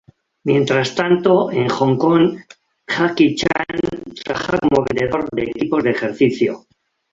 [0.45, 2.35] Mientras tanto, en Hong Kong,
[2.87, 6.65] Jackie Chan trabaja como vendedor de equipos de ejercicio.